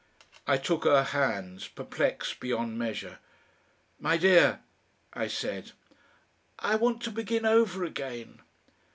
I 0.47 0.57
took 0.57 0.83
her 0.85 1.03
hands, 1.03 1.67
perplexed 1.67 2.39
beyond 2.39 2.79
measure. 2.79 3.19
"My 3.99 4.17
dear!" 4.17 4.61
I 5.13 5.27
said. 5.27 5.73
"I 6.57 6.73
want 6.73 7.03
to 7.03 7.11
begin 7.11 7.45
over 7.45 7.83
again." 7.83 8.41